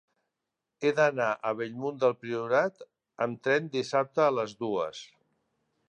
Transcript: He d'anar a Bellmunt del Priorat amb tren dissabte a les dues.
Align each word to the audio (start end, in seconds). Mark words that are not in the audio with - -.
He 0.85 0.91
d'anar 0.99 1.27
a 1.33 1.51
Bellmunt 1.59 2.01
del 2.05 2.17
Priorat 2.23 2.83
amb 3.27 3.45
tren 3.49 3.71
dissabte 3.79 4.27
a 4.31 4.35
les 4.41 4.61
dues. 4.65 5.05